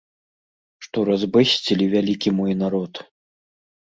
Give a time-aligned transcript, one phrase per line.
[0.85, 2.93] Што разбэсцілі вялікі мой народ.